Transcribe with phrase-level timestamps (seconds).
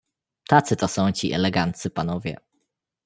[0.47, 2.37] "Tacy to są ci eleganccy panowie."